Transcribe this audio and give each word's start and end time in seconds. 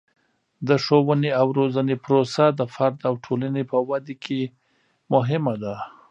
د 0.67 0.69
ښوونې 0.83 1.31
او 1.39 1.47
روزنې 1.59 1.95
پروسه 2.05 2.43
د 2.59 2.61
فرد 2.73 2.97
او 3.07 3.13
ټولنې 3.25 3.63
په 3.71 3.77
ودې 3.89 4.15
کې 4.23 4.41
مهمه 5.13 5.55
ده. 5.63 5.75